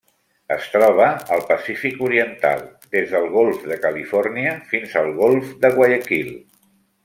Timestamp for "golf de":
3.35-3.77, 5.23-5.73